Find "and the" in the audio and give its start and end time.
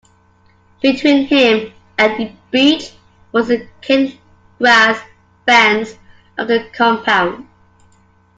1.95-2.33